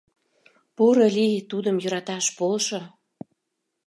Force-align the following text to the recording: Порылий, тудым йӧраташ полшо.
Порылий, 0.75 1.35
тудым 1.51 1.75
йӧраташ 1.83 2.25
полшо. 2.37 2.81